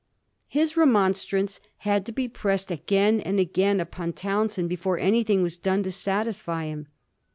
[0.47, 5.83] His remonstrance had to be pressed again and again upon Townshend before anything was done
[5.83, 6.87] to satisfy him.